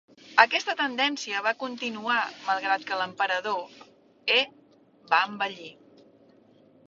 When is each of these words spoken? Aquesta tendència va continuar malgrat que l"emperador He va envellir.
Aquesta 0.43 0.73
tendència 0.77 1.41
va 1.47 1.51
continuar 1.63 2.15
malgrat 2.47 2.87
que 2.87 2.97
l"emperador 2.97 3.61
He 4.33 4.39
va 5.15 5.21
envellir. 5.33 5.71